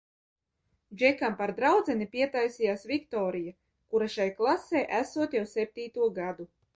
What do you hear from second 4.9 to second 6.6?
esot jau septīto gadu.